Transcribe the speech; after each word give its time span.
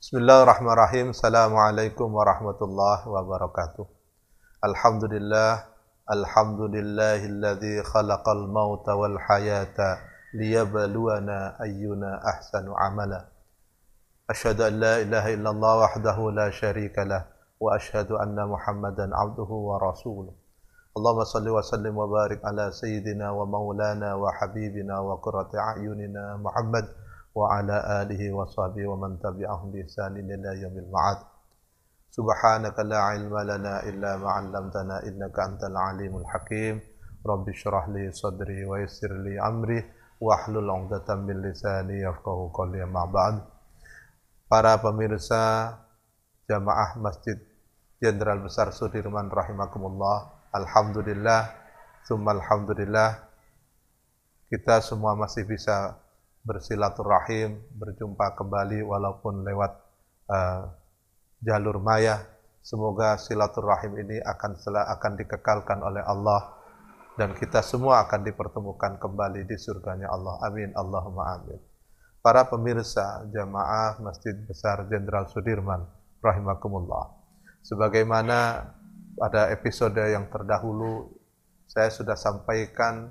بسم 0.00 0.16
الله 0.16 0.42
الرحمن 0.42 0.72
الرحيم 0.72 1.06
السلام 1.10 1.56
عليكم 1.56 2.14
ورحمة 2.14 2.58
الله 2.62 3.08
وبركاته 3.08 3.86
الحمد 4.64 5.04
لله 5.04 5.52
الحمد 6.10 6.60
لله 6.60 7.20
الذي 7.26 7.82
خلق 7.82 8.28
الموت 8.28 8.88
والحياة 8.88 9.78
ليبلونا 10.34 11.62
أينا 11.62 12.12
أحسن 12.30 12.64
عملا 12.76 13.24
أشهد 14.30 14.60
أن 14.60 14.72
لا 14.80 15.02
إله 15.02 15.34
إلا 15.34 15.50
الله 15.50 15.74
وحده 15.78 16.30
لا 16.30 16.50
شريك 16.50 16.98
له 16.98 17.24
وأشهد 17.60 18.10
أن 18.12 18.38
محمدا 18.48 19.10
عبده 19.16 19.50
ورسوله 19.50 20.32
اللهم 20.96 21.24
صل 21.24 21.48
وسلم 21.48 21.98
وبارك 21.98 22.44
على 22.44 22.70
سيدنا 22.70 23.30
ومولانا 23.30 24.14
وحبيبنا 24.14 24.98
وقرة 24.98 25.50
أعيننا 25.58 26.36
محمد 26.36 26.86
wa 27.38 28.96
man 28.98 29.18
tabi'ahum 29.22 29.70
bi 29.70 29.86
ihsanin 29.86 30.26
ila 30.26 30.50
yaumil 30.58 30.90
ma'ad. 30.90 31.18
Subhanaka 32.10 32.82
la 32.82 33.14
ilma 33.14 33.46
lana 33.46 33.74
illa 33.86 34.18
ma 34.18 34.34
'allamtana 34.34 35.06
innaka 35.06 35.46
antal 35.46 35.76
alimul 35.78 36.26
hakim. 36.26 36.82
Rabbi 37.22 37.52
shrah 37.54 37.86
li 37.94 38.10
sadri 38.10 38.66
wa 38.66 38.82
yassir 38.82 39.14
li 39.22 39.38
amri 39.38 39.78
wahlul 40.18 40.66
'uqdatam 40.66 41.22
min 41.28 41.38
lisani 41.44 42.02
yafqahu 42.02 42.50
qawli 42.50 42.82
ma 42.90 43.06
ba'd. 43.06 43.38
Para 44.50 44.80
pemirsa 44.82 45.76
jamaah 46.48 46.98
Masjid 46.98 47.38
Jenderal 48.02 48.42
Besar 48.42 48.74
Sudirman 48.74 49.30
rahimakumullah. 49.30 50.50
Alhamdulillah, 50.54 51.52
summa 52.08 52.32
alhamdulillah 52.32 53.28
kita 54.48 54.80
semua 54.80 55.12
masih 55.12 55.44
bisa 55.44 56.00
bersilaturahim, 56.48 57.60
berjumpa 57.76 58.32
kembali 58.32 58.80
walaupun 58.80 59.44
lewat 59.44 59.72
uh, 60.32 60.72
jalur 61.44 61.76
maya. 61.84 62.24
Semoga 62.64 63.20
silaturahim 63.20 64.00
ini 64.00 64.16
akan 64.24 64.56
akan 64.96 65.12
dikekalkan 65.20 65.84
oleh 65.84 66.00
Allah 66.04 66.56
dan 67.18 67.34
kita 67.36 67.60
semua 67.60 68.06
akan 68.08 68.24
dipertemukan 68.24 68.96
kembali 68.96 69.44
di 69.44 69.56
surganya 69.58 70.08
Allah. 70.08 70.38
Amin. 70.46 70.70
Allahumma 70.72 71.36
amin. 71.36 71.60
Para 72.22 72.46
pemirsa 72.46 73.26
jamaah 73.30 73.98
Masjid 74.04 74.38
Besar 74.46 74.86
Jenderal 74.86 75.26
Sudirman 75.26 75.82
rahimakumullah. 76.22 77.10
Sebagaimana 77.66 78.70
pada 79.18 79.50
episode 79.50 79.98
yang 79.98 80.30
terdahulu 80.30 81.10
saya 81.66 81.90
sudah 81.90 82.14
sampaikan 82.14 83.10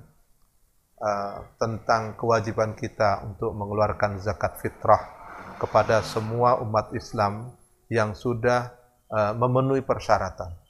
uh, 0.98 1.46
tentang 1.58 2.18
kewajiban 2.18 2.74
kita 2.74 3.24
untuk 3.26 3.54
mengeluarkan 3.54 4.22
zakat 4.22 4.58
fitrah 4.62 5.02
kepada 5.58 6.02
semua 6.02 6.62
umat 6.62 6.94
Islam 6.94 7.54
yang 7.90 8.14
sudah 8.14 8.70
uh, 9.10 9.32
memenuhi 9.34 9.82
persyaratan 9.82 10.68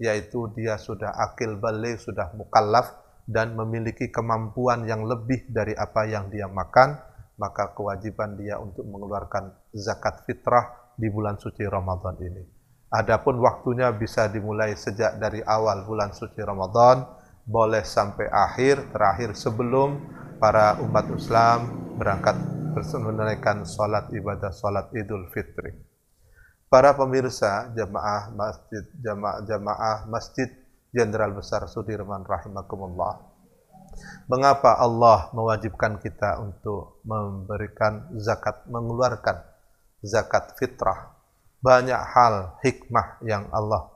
yaitu 0.00 0.48
dia 0.56 0.80
sudah 0.80 1.12
akil 1.12 1.60
balik, 1.60 2.00
sudah 2.00 2.32
mukallaf 2.32 2.96
dan 3.28 3.52
memiliki 3.52 4.08
kemampuan 4.08 4.88
yang 4.88 5.04
lebih 5.04 5.44
dari 5.52 5.76
apa 5.76 6.08
yang 6.08 6.32
dia 6.32 6.48
makan, 6.48 6.96
maka 7.36 7.76
kewajiban 7.76 8.34
dia 8.40 8.56
untuk 8.56 8.88
mengeluarkan 8.88 9.52
zakat 9.76 10.24
fitrah 10.24 10.96
di 10.96 11.12
bulan 11.12 11.36
suci 11.36 11.68
Ramadan 11.68 12.16
ini. 12.16 12.42
Adapun 12.90 13.38
waktunya 13.44 13.92
bisa 13.94 14.26
dimulai 14.26 14.74
sejak 14.74 15.20
dari 15.20 15.44
awal 15.44 15.84
bulan 15.84 16.10
suci 16.16 16.40
Ramadan, 16.42 17.19
boleh 17.50 17.82
sampai 17.82 18.30
akhir, 18.30 18.94
terakhir 18.94 19.34
sebelum 19.34 19.98
para 20.38 20.78
umat 20.86 21.10
Islam 21.10 21.58
berangkat 21.98 22.38
menunaikan 23.02 23.66
salat 23.66 24.06
ibadah 24.14 24.54
salat 24.54 24.86
Idul 24.94 25.26
Fitri. 25.34 25.74
Para 26.70 26.94
pemirsa 26.94 27.74
jamaah 27.74 28.30
masjid 28.30 28.84
jamaah 29.02 29.42
jamaah 29.42 29.98
Masjid 30.06 30.46
Jenderal 30.94 31.34
Besar 31.34 31.66
Sudirman 31.66 32.22
rahimakumullah. 32.22 33.26
Mengapa 34.30 34.78
Allah 34.78 35.34
mewajibkan 35.34 35.98
kita 35.98 36.38
untuk 36.38 37.02
memberikan 37.02 38.14
zakat, 38.22 38.62
mengeluarkan 38.70 39.42
zakat 39.98 40.54
fitrah 40.62 41.18
banyak 41.58 41.98
hal 41.98 42.54
hikmah 42.62 43.18
yang 43.26 43.50
Allah 43.50 43.90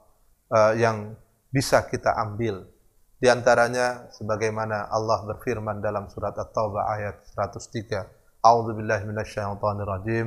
uh, 0.50 0.74
yang 0.74 1.14
bisa 1.54 1.86
kita 1.86 2.10
ambil. 2.10 2.73
Di 3.14 3.30
antaranya 3.30 4.10
sebagaimana 4.10 4.90
Allah 4.90 5.22
berfirman 5.22 5.78
dalam 5.78 6.10
surat 6.10 6.34
At-Taubah 6.34 6.82
ayat 6.98 7.22
103. 7.30 8.42
A'udzu 8.42 8.74
billahi 8.74 9.06
minasyaitonir 9.06 9.86
rajim. 9.86 10.26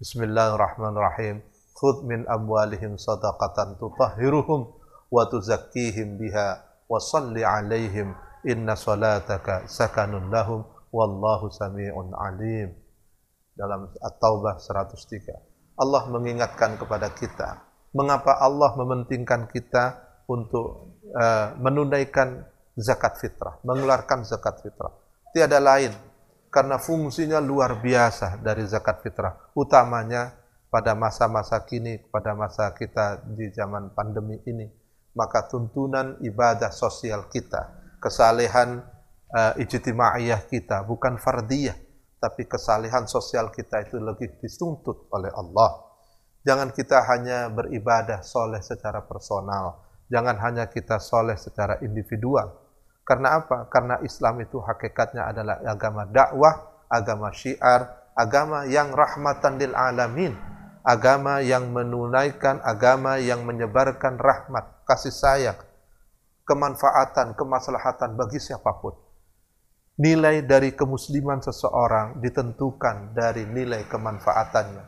Bismillahirrahmanirrahim. 0.00 1.44
Khudh 1.76 2.08
min 2.08 2.24
amwalihim 2.24 2.96
sadaqatan 2.96 3.76
tutahhiruhum 3.76 4.64
wa 5.12 5.22
tuzakkihim 5.28 6.16
biha 6.16 6.56
wa 6.88 6.96
salli 6.96 7.44
'alaihim 7.44 8.16
inna 8.48 8.80
salataka 8.80 9.68
sakanun 9.68 10.32
lahum 10.32 10.64
wallahu 10.88 11.52
samii'un 11.52 12.16
'alim. 12.16 12.72
Dalam 13.52 13.92
At-Taubah 14.00 14.56
103. 14.56 15.36
Allah 15.76 16.02
mengingatkan 16.08 16.80
kepada 16.80 17.12
kita. 17.12 17.60
Mengapa 17.92 18.40
Allah 18.40 18.72
mementingkan 18.80 19.52
kita 19.52 20.00
untuk 20.32 20.96
uh, 21.12 21.52
menunaikan 21.60 22.48
zakat 22.72 23.20
fitrah, 23.20 23.60
mengeluarkan 23.68 24.24
zakat 24.24 24.64
fitrah. 24.64 24.96
Tiada 25.36 25.60
lain 25.60 25.92
karena 26.48 26.76
fungsinya 26.80 27.40
luar 27.40 27.80
biasa 27.80 28.40
dari 28.40 28.64
zakat 28.64 29.04
fitrah, 29.04 29.52
utamanya 29.56 30.36
pada 30.72 30.96
masa-masa 30.96 31.60
kini, 31.68 32.00
pada 32.08 32.32
masa 32.32 32.72
kita 32.72 33.28
di 33.28 33.52
zaman 33.52 33.92
pandemi 33.92 34.40
ini, 34.48 34.68
maka 35.12 35.44
tuntunan 35.48 36.16
ibadah 36.24 36.72
sosial 36.72 37.28
kita, 37.28 37.96
kesalehan 38.00 38.80
uh, 39.32 39.52
ijtimaiyah 39.60 40.48
kita, 40.48 40.84
bukan 40.88 41.20
fardiyah, 41.20 41.76
tapi 42.20 42.48
kesalehan 42.48 43.04
sosial 43.10 43.52
kita 43.52 43.84
itu 43.84 44.00
lebih 44.00 44.40
dituntut 44.40 45.12
oleh 45.12 45.32
Allah. 45.34 45.92
Jangan 46.42 46.70
kita 46.74 47.02
hanya 47.06 47.50
beribadah 47.50 48.22
soleh 48.22 48.62
secara 48.62 49.02
personal. 49.06 49.81
Jangan 50.12 50.36
hanya 50.44 50.68
kita 50.68 51.00
soleh 51.00 51.40
secara 51.40 51.80
individual. 51.80 52.52
Karena 53.02 53.40
apa? 53.40 53.66
Karena 53.72 53.96
Islam 54.04 54.44
itu 54.44 54.60
hakikatnya 54.60 55.32
adalah 55.32 55.64
agama 55.64 56.04
dakwah, 56.04 56.84
agama 56.92 57.32
syiar, 57.32 58.12
agama 58.12 58.68
yang 58.68 58.92
rahmatan 58.92 59.56
lil 59.56 59.72
alamin. 59.72 60.36
Agama 60.82 61.38
yang 61.38 61.70
menunaikan, 61.70 62.58
agama 62.60 63.14
yang 63.16 63.46
menyebarkan 63.46 64.18
rahmat, 64.18 64.82
kasih 64.82 65.14
sayang, 65.14 65.58
kemanfaatan, 66.42 67.38
kemaslahatan 67.38 68.18
bagi 68.18 68.42
siapa 68.42 68.82
pun 68.82 68.98
nilai 70.00 70.40
dari 70.42 70.72
kemusliman 70.72 71.44
seseorang 71.44 72.18
ditentukan 72.22 73.12
dari 73.12 73.44
nilai 73.44 73.84
kemanfaatannya. 73.86 74.84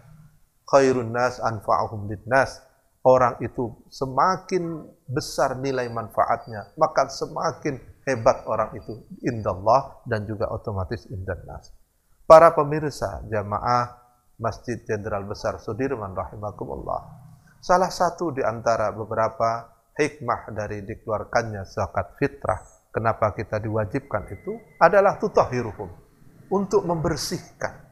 Khairun 0.64 1.12
nas 1.12 1.38
anfa'uhum 1.44 2.08
nas. 2.24 2.64
Orang 3.04 3.36
itu 3.44 3.84
semakin 3.92 4.80
besar 5.04 5.60
nilai 5.60 5.92
manfaatnya, 5.92 6.72
maka 6.80 7.04
semakin 7.12 7.76
hebat 8.08 8.48
orang 8.48 8.72
itu 8.80 9.04
indallah 9.28 10.00
dan 10.08 10.24
juga 10.24 10.48
otomatis 10.48 11.04
indannas. 11.12 11.68
Para 12.24 12.56
pemirsa 12.56 13.20
jamaah 13.28 13.92
Masjid 14.40 14.80
Jenderal 14.88 15.28
Besar 15.28 15.60
Sudirman 15.60 16.16
rahimakumullah. 16.16 17.04
Salah 17.60 17.92
satu 17.92 18.32
di 18.32 18.40
antara 18.40 18.88
beberapa 18.96 19.68
hikmah 20.00 20.56
dari 20.56 20.80
dikeluarkannya 20.88 21.60
zakat 21.68 22.16
fitrah 22.16 22.60
kenapa 22.88 23.36
kita 23.36 23.60
diwajibkan 23.60 24.32
itu 24.32 24.56
adalah 24.80 25.20
tutahiruhum 25.20 25.90
untuk 26.50 26.82
membersihkan 26.86 27.84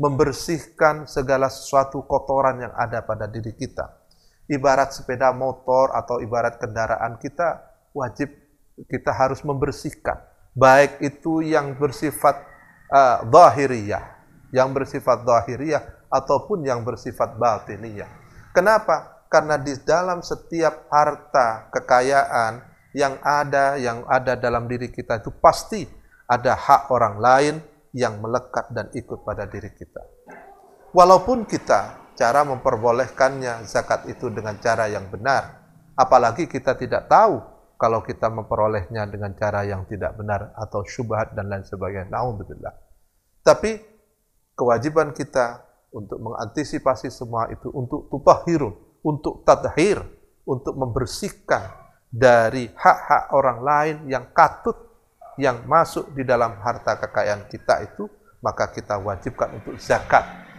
membersihkan 0.00 1.04
segala 1.04 1.52
sesuatu 1.52 2.00
kotoran 2.08 2.64
yang 2.64 2.72
ada 2.72 3.04
pada 3.04 3.28
diri 3.28 3.52
kita 3.52 3.99
ibarat 4.50 4.90
sepeda 4.90 5.30
motor 5.30 5.94
atau 5.94 6.18
ibarat 6.18 6.58
kendaraan 6.58 7.16
kita 7.22 7.62
wajib 7.94 8.34
kita 8.90 9.14
harus 9.14 9.46
membersihkan. 9.46 10.18
Baik 10.50 10.98
itu 10.98 11.46
yang 11.46 11.78
bersifat 11.78 12.42
uh, 12.90 13.22
yang 14.50 14.74
bersifat 14.74 15.22
zahiriyah 15.22 16.10
ataupun 16.10 16.66
yang 16.66 16.82
bersifat 16.82 17.38
batiniyah. 17.38 18.10
Kenapa? 18.50 19.22
Karena 19.30 19.54
di 19.54 19.78
dalam 19.86 20.26
setiap 20.26 20.90
harta 20.90 21.70
kekayaan 21.70 22.66
yang 22.90 23.14
ada 23.22 23.78
yang 23.78 24.02
ada 24.10 24.34
dalam 24.34 24.66
diri 24.66 24.90
kita 24.90 25.22
itu 25.22 25.30
pasti 25.38 25.86
ada 26.26 26.58
hak 26.58 26.90
orang 26.90 27.22
lain 27.22 27.54
yang 27.94 28.18
melekat 28.18 28.66
dan 28.74 28.90
ikut 28.90 29.22
pada 29.22 29.46
diri 29.46 29.70
kita. 29.70 30.02
Walaupun 30.90 31.46
kita 31.46 32.09
cara 32.16 32.46
memperbolehkannya 32.46 33.66
zakat 33.66 34.06
itu 34.10 34.30
dengan 34.30 34.58
cara 34.62 34.86
yang 34.86 35.08
benar, 35.10 35.60
apalagi 35.94 36.46
kita 36.48 36.74
tidak 36.78 37.06
tahu 37.10 37.40
kalau 37.80 38.04
kita 38.04 38.28
memperolehnya 38.28 39.08
dengan 39.08 39.32
cara 39.32 39.64
yang 39.64 39.88
tidak 39.88 40.12
benar 40.20 40.52
atau 40.52 40.84
syubhat 40.84 41.32
dan 41.32 41.48
lain 41.48 41.64
sebagainya. 41.64 42.12
Nauzubillah. 42.12 42.76
Tapi 43.40 43.80
kewajiban 44.52 45.16
kita 45.16 45.64
untuk 45.96 46.20
mengantisipasi 46.20 47.08
semua 47.08 47.48
itu, 47.48 47.72
untuk 47.72 48.12
tutahirun, 48.12 49.00
untuk 49.00 49.42
tadhir, 49.48 50.04
untuk 50.44 50.76
membersihkan 50.76 51.72
dari 52.12 52.68
hak-hak 52.68 53.32
orang 53.32 53.58
lain 53.64 53.96
yang 54.12 54.28
katut 54.36 54.76
yang 55.40 55.64
masuk 55.64 56.12
di 56.12 56.20
dalam 56.20 56.60
harta 56.60 57.00
kekayaan 57.00 57.48
kita 57.48 57.80
itu, 57.86 58.04
maka 58.44 58.68
kita 58.68 59.00
wajibkan 59.00 59.56
untuk 59.56 59.80
zakat. 59.80 60.49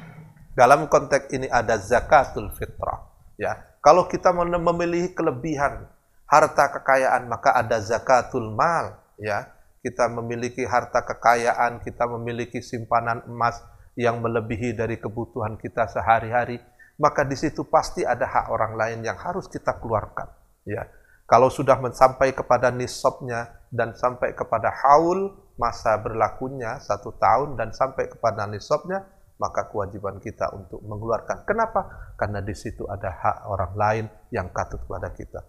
Dalam 0.51 0.91
konteks 0.91 1.31
ini 1.31 1.47
ada 1.47 1.79
zakatul 1.79 2.51
fitrah. 2.55 3.07
Ya, 3.39 3.57
kalau 3.79 4.05
kita 4.05 4.35
memilih 4.35 5.15
kelebihan 5.15 5.87
harta 6.27 6.71
kekayaan, 6.79 7.31
maka 7.31 7.55
ada 7.55 7.79
zakatul 7.79 8.51
mal. 8.51 8.99
Ya, 9.15 9.49
kita 9.81 10.11
memiliki 10.11 10.67
harta 10.67 11.01
kekayaan, 11.01 11.81
kita 11.81 12.05
memiliki 12.05 12.59
simpanan 12.59 13.23
emas, 13.25 13.63
yang 13.99 14.23
melebihi 14.23 14.71
dari 14.75 14.95
kebutuhan 14.95 15.59
kita 15.59 15.87
sehari-hari, 15.91 16.59
maka 16.95 17.27
di 17.27 17.35
situ 17.35 17.67
pasti 17.67 18.07
ada 18.07 18.23
hak 18.23 18.47
orang 18.47 18.73
lain 18.79 18.99
yang 19.03 19.19
harus 19.19 19.51
kita 19.51 19.75
keluarkan. 19.83 20.31
Ya, 20.63 20.87
kalau 21.27 21.51
sudah 21.51 21.75
sampai 21.91 22.31
kepada 22.31 22.71
nisabnya 22.71 23.51
dan 23.71 23.95
sampai 23.95 24.31
kepada 24.31 24.71
haul 24.71 25.35
masa 25.59 25.99
berlakunya 25.99 26.79
satu 26.79 27.15
tahun 27.19 27.59
dan 27.59 27.75
sampai 27.75 28.07
kepada 28.07 28.47
nisabnya, 28.47 29.03
maka 29.41 29.65
kewajiban 29.73 30.21
kita 30.21 30.53
untuk 30.53 30.85
mengeluarkan. 30.85 31.49
Kenapa? 31.49 32.13
Karena 32.13 32.45
di 32.45 32.53
situ 32.53 32.85
ada 32.85 33.09
hak 33.09 33.37
orang 33.49 33.73
lain 33.73 34.05
yang 34.29 34.53
katut 34.53 34.85
kepada 34.85 35.09
kita. 35.17 35.41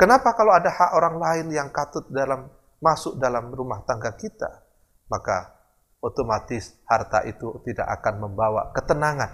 Kenapa 0.00 0.32
kalau 0.32 0.56
ada 0.56 0.72
hak 0.72 0.90
orang 0.96 1.16
lain 1.20 1.46
yang 1.52 1.68
katut 1.68 2.08
dalam 2.08 2.48
masuk 2.80 3.20
dalam 3.20 3.52
rumah 3.52 3.84
tangga 3.84 4.16
kita, 4.16 4.64
maka 5.12 5.56
otomatis 6.06 6.76
harta 6.86 7.24
itu 7.24 7.60
tidak 7.66 7.86
akan 8.00 8.28
membawa 8.28 8.70
ketenangan 8.70 9.30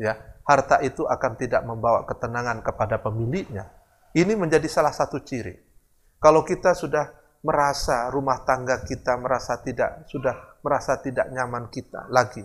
ya 0.00 0.16
harta 0.46 0.80
itu 0.82 1.04
akan 1.04 1.32
tidak 1.36 1.62
membawa 1.62 2.02
ketenangan 2.08 2.64
kepada 2.64 2.98
pemiliknya 2.98 3.68
ini 4.16 4.32
menjadi 4.34 4.66
salah 4.66 4.92
satu 4.92 5.20
ciri 5.20 5.54
kalau 6.18 6.42
kita 6.42 6.72
sudah 6.72 7.12
merasa 7.44 8.10
rumah 8.10 8.42
tangga 8.42 8.82
kita 8.82 9.14
merasa 9.20 9.60
tidak 9.60 10.08
sudah 10.08 10.58
merasa 10.64 10.98
tidak 10.98 11.28
nyaman 11.30 11.68
kita 11.68 12.08
lagi 12.10 12.42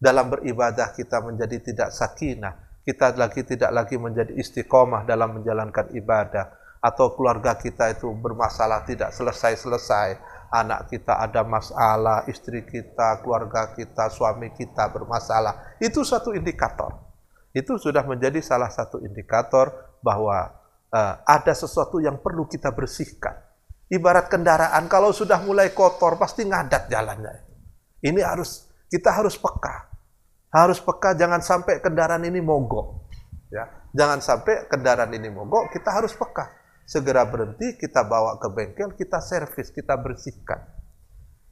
dalam 0.00 0.32
beribadah 0.32 0.96
kita 0.96 1.20
menjadi 1.20 1.60
tidak 1.60 1.88
sakinah 1.92 2.80
kita 2.82 3.12
lagi 3.14 3.44
tidak 3.44 3.70
lagi 3.70 4.00
menjadi 4.00 4.32
istiqomah 4.32 5.04
dalam 5.04 5.36
menjalankan 5.36 5.92
ibadah 5.92 6.56
atau 6.80 7.12
keluarga 7.12 7.60
kita 7.60 7.92
itu 7.92 8.08
bermasalah 8.08 8.88
tidak 8.88 9.12
selesai-selesai 9.12 10.40
anak 10.50 10.90
kita 10.90 11.14
ada 11.22 11.46
masalah, 11.46 12.26
istri 12.26 12.66
kita, 12.66 13.22
keluarga 13.22 13.70
kita, 13.72 14.10
suami 14.10 14.50
kita 14.50 14.90
bermasalah. 14.90 15.78
Itu 15.78 16.02
satu 16.02 16.34
indikator. 16.34 17.06
Itu 17.54 17.78
sudah 17.78 18.02
menjadi 18.06 18.42
salah 18.42 18.70
satu 18.70 18.98
indikator 19.02 19.98
bahwa 20.02 20.50
uh, 20.90 21.14
ada 21.22 21.54
sesuatu 21.54 22.02
yang 22.02 22.18
perlu 22.18 22.46
kita 22.50 22.74
bersihkan. 22.74 23.34
Ibarat 23.90 24.30
kendaraan 24.30 24.86
kalau 24.86 25.10
sudah 25.10 25.42
mulai 25.42 25.74
kotor 25.74 26.14
pasti 26.14 26.46
ngadat 26.46 26.86
jalannya. 26.90 27.34
Ini 28.06 28.22
harus 28.22 28.70
kita 28.86 29.10
harus 29.10 29.34
peka. 29.34 29.89
Harus 30.50 30.82
peka 30.82 31.14
jangan 31.14 31.38
sampai 31.38 31.78
kendaraan 31.78 32.26
ini 32.26 32.42
mogok. 32.42 33.06
Ya, 33.50 33.66
jangan 33.94 34.22
sampai 34.22 34.66
kendaraan 34.66 35.10
ini 35.14 35.30
mogok, 35.30 35.70
kita 35.74 35.90
harus 35.94 36.14
peka. 36.14 36.50
Segera 36.86 37.22
berhenti, 37.22 37.78
kita 37.78 38.02
bawa 38.02 38.34
ke 38.42 38.50
bengkel, 38.50 38.98
kita 38.98 39.22
servis, 39.22 39.70
kita 39.70 39.94
bersihkan. 39.94 40.58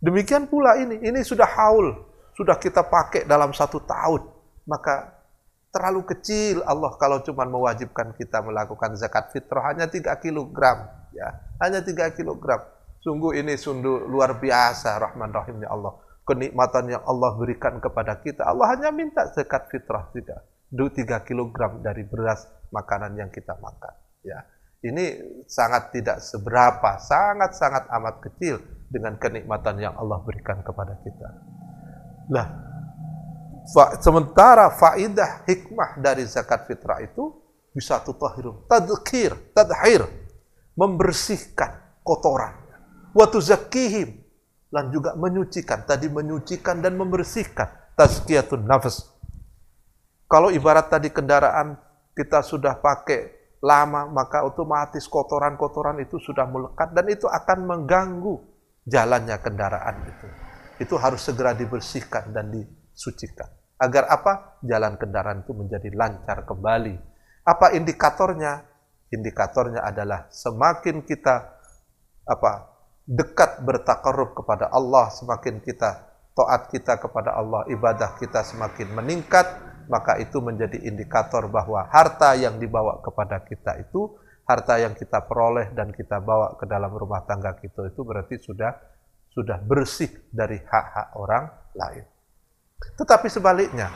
Demikian 0.03 0.51
pula 0.51 0.79
ini, 0.79 0.99
ini 0.99 1.23
sudah 1.23 1.47
haul, 1.47 1.95
sudah 2.35 2.59
kita 2.59 2.87
pakai 2.87 3.23
dalam 3.23 3.55
satu 3.55 3.83
tahun, 3.87 4.27
maka 4.67 5.19
terlalu 5.69 6.03
kecil 6.11 6.65
Allah 6.67 6.91
kalau 6.99 7.23
cuma 7.23 7.47
mewajibkan 7.47 8.17
kita 8.17 8.41
melakukan 8.43 8.99
zakat 8.99 9.31
fitrah 9.31 9.71
hanya 9.71 9.87
3 9.87 10.17
kg 10.19 10.59
ya. 11.13 11.29
Hanya 11.61 11.85
3 11.85 12.19
kg 12.19 12.45
sungguh 12.99 13.39
ini 13.39 13.55
sungguh 13.55 14.11
luar 14.11 14.43
biasa 14.43 14.99
rahman 14.99 15.31
rahimnya 15.31 15.71
Allah 15.71 15.95
kenikmatan 16.29 16.93
yang 16.93 17.03
Allah 17.09 17.33
berikan 17.41 17.81
kepada 17.81 18.21
kita 18.21 18.45
Allah 18.45 18.77
hanya 18.77 18.93
minta 18.93 19.25
zakat 19.33 19.73
fitrah 19.73 20.13
tidak 20.13 20.45
3 20.69 20.93
kg 21.25 21.81
dari 21.81 22.05
beras 22.05 22.45
makanan 22.69 23.17
yang 23.17 23.33
kita 23.33 23.57
makan 23.57 23.97
ya 24.21 24.45
ini 24.79 25.19
sangat 25.51 25.91
tidak 25.91 26.23
seberapa, 26.23 27.03
sangat-sangat 27.03 27.91
amat 27.99 28.23
kecil 28.23 28.63
dengan 28.87 29.19
kenikmatan 29.19 29.75
yang 29.83 29.95
Allah 29.99 30.23
berikan 30.23 30.63
kepada 30.63 30.95
kita. 31.03 31.29
Nah, 32.31 32.47
fa 33.75 33.99
sementara 33.99 34.71
faidah 34.71 35.43
hikmah 35.51 35.99
dari 35.99 36.23
zakat 36.31 36.71
fitrah 36.71 37.03
itu 37.03 37.35
bisa 37.75 37.99
tutahirun, 38.07 38.71
tadkir, 38.71 39.35
tadhir, 39.51 40.07
membersihkan 40.79 41.99
kotoran. 42.07 42.55
Wa 43.11 43.27
tuzakkihim 43.27 44.28
dan 44.69 44.93
juga 44.93 45.17
menyucikan, 45.17 45.89
tadi 45.89 46.13
menyucikan 46.13 46.85
dan 46.85 46.97
membersihkan, 46.97 47.97
tazkiyatun 47.97 48.69
nafas. 48.69 49.09
Kalau 50.29 50.53
ibarat 50.53 50.93
tadi 50.93 51.09
kendaraan 51.09 51.81
kita 52.13 52.45
sudah 52.45 52.77
pakai 52.77 53.33
lama, 53.65 54.07
maka 54.13 54.45
otomatis 54.45 55.09
kotoran-kotoran 55.09 55.99
itu 56.05 56.21
sudah 56.21 56.45
melekat 56.45 56.93
dan 56.93 57.07
itu 57.09 57.25
akan 57.25 57.59
mengganggu 57.65 58.37
jalannya 58.85 59.37
kendaraan 59.41 59.97
itu. 60.05 60.27
Itu 60.79 60.95
harus 61.01 61.25
segera 61.25 61.57
dibersihkan 61.57 62.31
dan 62.31 62.53
disucikan. 62.53 63.49
Agar 63.79 64.11
apa? 64.11 64.59
Jalan 64.63 64.99
kendaraan 64.99 65.43
itu 65.47 65.55
menjadi 65.55 65.89
lancar 65.95 66.45
kembali. 66.45 66.95
Apa 67.47 67.73
indikatornya? 67.73 68.67
Indikatornya 69.09 69.81
adalah 69.81 70.29
semakin 70.29 71.01
kita 71.09 71.57
apa 72.29 72.68
dekat 73.09 73.65
bertakarub 73.65 74.37
kepada 74.37 74.69
Allah, 74.69 75.09
semakin 75.09 75.65
kita 75.65 76.13
taat 76.37 76.69
kita 76.69 77.01
kepada 77.01 77.35
Allah, 77.35 77.65
ibadah 77.73 78.21
kita 78.21 78.45
semakin 78.45 78.93
meningkat, 78.93 79.49
maka 79.89 80.21
itu 80.21 80.39
menjadi 80.45 80.77
indikator 80.85 81.49
bahwa 81.49 81.89
harta 81.89 82.37
yang 82.37 82.61
dibawa 82.61 83.01
kepada 83.01 83.41
kita 83.41 83.81
itu 83.81 84.13
harta 84.45 84.77
yang 84.77 84.93
kita 84.93 85.25
peroleh 85.25 85.73
dan 85.73 85.89
kita 85.91 86.21
bawa 86.21 86.61
ke 86.61 86.69
dalam 86.69 86.93
rumah 86.93 87.25
tangga 87.25 87.57
kita 87.57 87.89
itu 87.89 88.01
berarti 88.05 88.37
sudah 88.41 88.77
sudah 89.33 89.61
bersih 89.65 90.09
dari 90.29 90.61
hak-hak 90.61 91.17
orang 91.17 91.49
lain. 91.77 92.05
Tetapi 92.97 93.29
sebaliknya, 93.33 93.89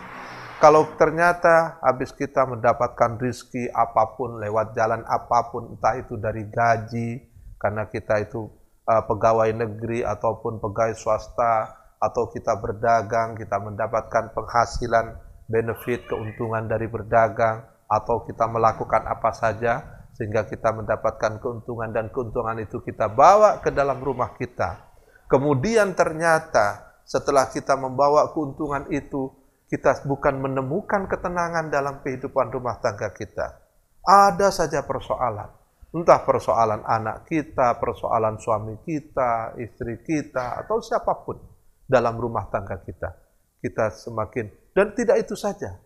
kalau 0.59 0.89
ternyata 0.97 1.81
habis 1.85 2.13
kita 2.13 2.49
mendapatkan 2.49 3.21
rizki 3.21 3.69
apa 3.69 4.17
pun 4.17 4.41
lewat 4.41 4.77
jalan 4.77 5.03
apa 5.05 5.51
pun, 5.51 5.77
entah 5.77 5.99
itu 5.99 6.15
dari 6.21 6.47
gaji, 6.47 7.11
karena 7.59 7.87
kita 7.89 8.23
itu 8.23 8.62
uh, 8.87 9.03
pegawai 9.07 9.51
negeri 9.55 10.03
ataupun 10.03 10.59
pegawai 10.59 10.95
swasta, 10.97 11.83
atau 12.03 12.27
kita 12.35 12.59
berdagang, 12.59 13.39
kita 13.39 13.63
mendapatkan 13.63 14.35
penghasilan 14.35 15.23
benefit, 15.47 16.03
keuntungan 16.11 16.67
dari 16.67 16.91
berdagang, 16.91 17.63
atau 17.87 18.27
kita 18.27 18.51
melakukan 18.51 19.07
apa 19.07 19.31
saja 19.31 20.03
sehingga 20.13 20.45
kita 20.49 20.73
mendapatkan 20.73 21.41
keuntungan 21.41 21.93
dan 21.93 22.09
keuntungan 22.13 22.59
itu 22.61 22.81
kita 22.85 23.09
bawa 23.09 23.63
ke 23.63 23.71
dalam 23.73 24.01
rumah 24.01 24.35
kita. 24.37 24.93
Kemudian 25.29 25.97
ternyata 25.97 26.99
setelah 27.07 27.49
kita 27.49 27.77
membawa 27.77 28.33
keuntungan 28.35 28.89
itu, 28.93 29.33
kita 29.71 30.05
bukan 30.05 30.43
menemukan 30.43 31.09
ketenangan 31.09 31.73
dalam 31.73 32.05
kehidupan 32.05 32.53
rumah 32.53 32.77
tangga 32.85 33.09
kita. 33.15 33.57
Ada 34.05 34.53
saja 34.53 34.85
persoalan. 34.85 35.62
Entah 35.93 36.25
persoalan 36.25 36.89
anak 36.89 37.29
kita, 37.29 37.77
persoalan 37.77 38.41
suami 38.41 38.81
kita, 38.81 39.61
istri 39.61 40.01
kita, 40.01 40.65
atau 40.65 40.81
siapa 40.81 41.21
pun 41.21 41.37
dalam 41.85 42.17
rumah 42.17 42.49
tangga 42.49 42.81
kita. 42.81 43.13
Kita 43.61 43.93
semakin 43.93 44.73
dan 44.73 44.97
tidak 44.97 45.21
itu 45.21 45.37
saja. 45.37 45.77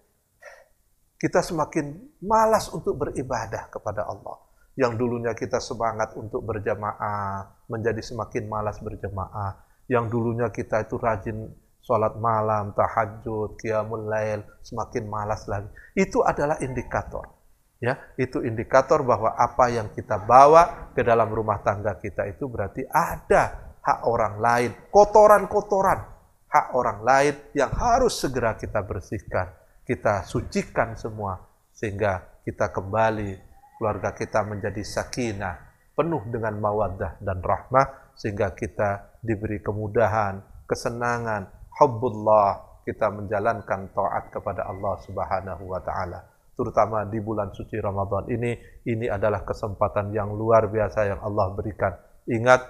Kita 1.19 1.43
semakin 1.43 2.17
malas 2.23 2.71
untuk 2.71 3.03
beribadah 3.03 3.67
kepada 3.67 4.07
Allah. 4.07 4.47
Yang 4.79 4.93
dulunya 5.01 5.33
kita 5.35 5.59
semangat 5.59 6.15
untuk 6.15 6.45
berjamaah, 6.45 7.67
menjadi 7.67 7.99
semakin 7.99 8.47
malas 8.47 8.79
berjamaah. 8.79 9.59
Yang 9.91 10.05
dulunya 10.13 10.49
kita 10.53 10.87
itu 10.87 11.01
rajin 11.01 11.51
sholat 11.83 12.15
malam, 12.21 12.75
tahajud, 12.77 13.59
qiyamul 13.59 14.07
lail, 14.07 14.45
semakin 14.63 15.05
malas 15.09 15.49
lagi. 15.51 15.67
Itu 15.99 16.23
adalah 16.23 16.61
indikator. 16.63 17.36
Ya, 17.77 18.01
itu 18.17 18.41
indikator 18.41 19.05
bahwa 19.05 19.37
apa 19.37 19.69
yang 19.69 19.93
kita 19.93 20.17
bawa 20.17 20.89
ke 20.97 21.05
dalam 21.05 21.29
rumah 21.29 21.61
tangga 21.61 22.01
kita 22.01 22.25
itu 22.25 22.49
berarti 22.49 22.89
ada 22.89 23.77
hak 23.85 24.01
orang 24.09 24.41
lain, 24.41 24.71
kotoran-kotoran 24.89 26.17
hak 26.57 26.73
orang 26.73 27.05
lain 27.05 27.35
yang 27.53 27.69
harus 27.77 28.17
segera 28.17 28.57
kita 28.57 28.81
bersihkan, 28.81 29.53
kita 29.85 30.25
sucikan 30.25 30.97
semua 30.97 31.37
sehingga 31.77 32.41
kita 32.49 32.73
kembali 32.73 33.37
keluarga 33.77 34.17
kita 34.17 34.41
menjadi 34.41 34.81
sakinah, 34.81 35.57
penuh 35.93 36.25
dengan 36.33 36.57
mawaddah 36.57 37.21
dan 37.21 37.45
rahmah 37.45 38.17
sehingga 38.17 38.57
kita 38.57 39.21
diberi 39.21 39.61
kemudahan, 39.61 40.41
kesenangan, 40.65 41.45
hubbullah, 41.77 42.81
kita 42.89 43.13
menjalankan 43.13 43.93
taat 43.93 44.33
kepada 44.33 44.65
Allah 44.65 44.95
Subhanahu 45.05 45.65
wa 45.69 45.81
taala. 45.85 46.36
Terutama 46.57 47.05
di 47.05 47.21
bulan 47.21 47.53
suci 47.53 47.77
Ramadan 47.77 48.33
ini, 48.33 48.57
ini 48.89 49.07
adalah 49.13 49.45
kesempatan 49.45 50.09
yang 50.17 50.33
luar 50.33 50.73
biasa 50.73 51.05
yang 51.05 51.21
Allah 51.21 51.53
berikan. 51.53 51.93
Ingat, 52.25 52.65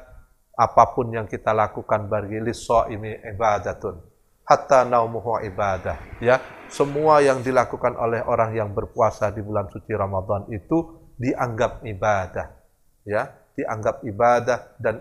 apa 0.58 0.84
pun 0.90 1.14
yang 1.14 1.30
kita 1.30 1.54
lakukan 1.54 2.10
bagi 2.10 2.42
liso 2.42 2.90
ini 2.90 3.14
ibadatun. 3.30 4.02
Hatta 4.42 4.82
naumuhu 4.82 5.38
ibadah. 5.46 6.18
Ya, 6.18 6.42
semua 6.66 7.22
yang 7.22 7.46
dilakukan 7.46 7.94
oleh 7.94 8.26
orang 8.26 8.58
yang 8.58 8.74
berpuasa 8.74 9.30
di 9.30 9.42
bulan 9.42 9.70
suci 9.70 9.94
Ramadan 9.94 10.50
itu 10.50 11.10
dianggap 11.14 11.86
ibadah. 11.86 12.46
Ya, 13.06 13.30
dianggap 13.54 14.02
ibadah 14.02 14.74
dan 14.82 14.98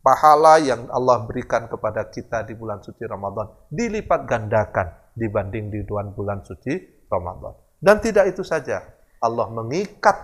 pahala 0.00 0.56
yang 0.56 0.88
Allah 0.88 1.24
berikan 1.28 1.68
kepada 1.68 2.08
kita 2.08 2.48
di 2.48 2.56
bulan 2.56 2.80
suci 2.80 3.04
Ramadan 3.04 3.68
dilipat 3.68 4.24
gandakan 4.24 4.88
dibanding 5.12 5.68
di 5.68 5.80
bulan 5.84 6.16
bulan 6.16 6.40
suci 6.40 7.04
Ramadan. 7.08 7.69
Dan 7.80 7.96
tidak 8.04 8.36
itu 8.36 8.44
saja, 8.44 8.84
Allah 9.16 9.48
mengikat 9.48 10.16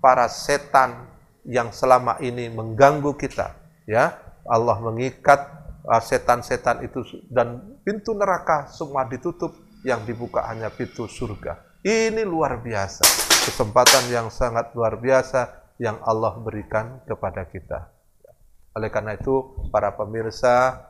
para 0.00 0.24
setan 0.28 1.04
yang 1.44 1.68
selama 1.68 2.16
ini 2.24 2.48
mengganggu 2.48 3.12
kita, 3.20 3.52
ya. 3.84 4.16
Allah 4.44 4.76
mengikat 4.80 5.40
uh, 5.88 6.02
setan-setan 6.04 6.84
itu 6.84 7.00
dan 7.32 7.80
pintu 7.80 8.12
neraka 8.12 8.68
semua 8.68 9.08
ditutup 9.08 9.52
yang 9.84 10.04
dibuka 10.04 10.44
hanya 10.48 10.68
pintu 10.72 11.08
surga. 11.08 11.80
Ini 11.84 12.24
luar 12.24 12.60
biasa, 12.64 13.04
kesempatan 13.44 14.08
yang 14.08 14.32
sangat 14.32 14.72
luar 14.72 14.96
biasa 14.96 15.72
yang 15.76 16.00
Allah 16.04 16.36
berikan 16.40 17.04
kepada 17.04 17.44
kita. 17.44 17.92
Oleh 18.72 18.88
karena 18.88 19.16
itu, 19.16 19.68
para 19.68 19.92
pemirsa 19.92 20.80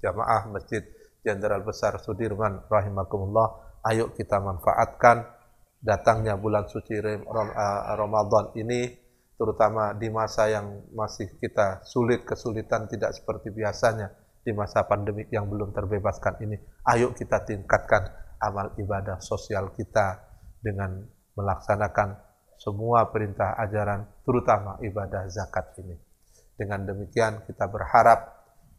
jamaah 0.00 0.48
Masjid 0.48 0.80
Jenderal 1.20 1.60
Besar 1.64 2.00
Sudirman 2.00 2.64
rahimakumullah, 2.68 3.73
ayo 3.88 4.12
kita 4.16 4.40
manfaatkan 4.40 5.24
datangnya 5.84 6.40
bulan 6.40 6.64
suci 6.64 6.96
eh, 6.96 7.20
Ramadan 7.94 8.56
ini 8.56 9.04
terutama 9.34 9.92
di 9.98 10.08
masa 10.08 10.48
yang 10.48 10.88
masih 10.94 11.36
kita 11.42 11.82
sulit 11.84 12.22
kesulitan 12.24 12.86
tidak 12.86 13.12
seperti 13.12 13.50
biasanya 13.50 14.08
di 14.44 14.52
masa 14.52 14.84
pandemik 14.84 15.32
yang 15.32 15.48
belum 15.48 15.72
terbebaskan 15.72 16.40
ini. 16.44 16.56
Ayo 16.88 17.16
kita 17.16 17.42
tingkatkan 17.42 18.08
amal 18.40 18.76
ibadah 18.76 19.18
sosial 19.18 19.72
kita 19.72 20.20
dengan 20.60 21.00
melaksanakan 21.34 22.20
semua 22.60 23.10
perintah 23.10 23.58
ajaran 23.58 24.06
terutama 24.22 24.78
ibadah 24.84 25.26
zakat 25.28 25.74
ini. 25.82 25.96
Dengan 26.54 26.86
demikian 26.86 27.42
kita 27.48 27.66
berharap 27.66 28.20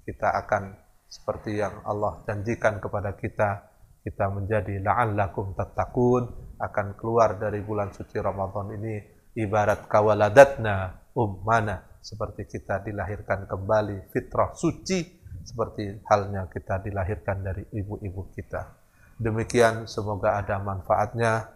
kita 0.07 0.31
akan 0.45 0.79
seperti 1.09 1.59
yang 1.59 1.83
Allah 1.83 2.23
janjikan 2.23 2.79
kepada 2.79 3.13
kita, 3.19 3.74
kita 4.05 4.29
menjadi 4.29 4.85
la'allakum 4.85 5.57
tattaqun 5.57 6.23
akan 6.61 6.87
keluar 6.93 7.41
dari 7.41 7.65
bulan 7.65 7.89
suci 7.89 8.21
Ramadan 8.21 8.77
ini 8.77 9.01
ibarat 9.33 9.89
kawaladatna 9.89 11.09
ummana 11.17 11.97
seperti 12.05 12.45
kita 12.45 12.85
dilahirkan 12.85 13.49
kembali 13.49 14.13
fitrah 14.13 14.53
suci 14.53 15.25
seperti 15.41 16.05
halnya 16.05 16.45
kita 16.53 16.85
dilahirkan 16.85 17.41
dari 17.41 17.65
ibu-ibu 17.73 18.29
kita. 18.33 18.77
Demikian 19.17 19.89
semoga 19.89 20.37
ada 20.37 20.57
manfaatnya. 20.61 21.49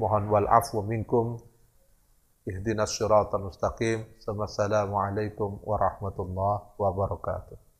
Mohon 0.00 0.24
wal 0.32 0.48
afwa 0.48 0.82
minkum 0.84 1.40
ihdinas 2.48 2.96
syiratal 2.96 3.48
mustaqim. 3.48 4.04
Wassalamualaikum 4.24 5.60
warahmatullahi 5.64 6.76
wabarakatuh. 6.76 7.71